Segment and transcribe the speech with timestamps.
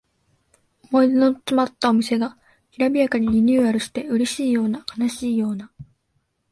[0.85, 2.35] 思い出のつまったお店が
[2.71, 5.71] きらびやかにリニューアルしてうれしいような悲しいような